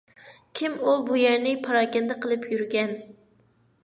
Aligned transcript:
كىم 0.59 0.77
ئۇ، 0.77 0.95
بۇ 1.09 1.19
يەرنى 1.23 1.51
پاراكەندە 1.67 2.17
قىلىپ 2.23 2.47
يۈرگەن!؟ 2.55 2.91